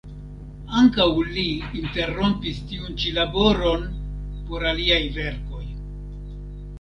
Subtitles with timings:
[0.77, 1.43] Ankaŭ li
[1.81, 3.83] interrompis tiun ĉi laboron
[4.47, 5.63] por aliaj verkoj.